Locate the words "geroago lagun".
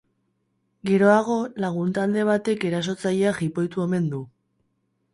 0.89-1.93